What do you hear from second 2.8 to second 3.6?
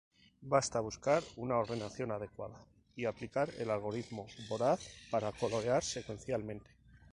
y aplicar